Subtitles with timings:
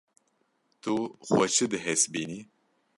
[0.81, 0.93] Tu
[1.27, 2.39] xwe çi dihesibînî?